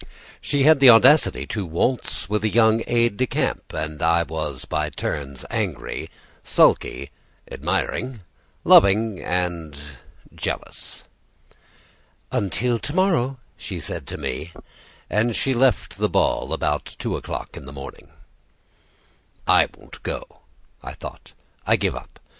[0.41, 4.65] She had the audacity to waltz with a young aide de camp, and I was
[4.65, 6.09] by turns angry,
[6.43, 7.11] sulky,
[7.51, 8.21] admiring,
[8.63, 9.79] loving, and
[10.33, 11.03] jealous.
[12.31, 14.53] "Until to morrow," she said to me,
[15.07, 18.11] as she left the ball about two o'clock in the morning.
[19.47, 20.25] "I won't go,"
[20.81, 21.33] I thought.
[21.67, 22.19] "I give up.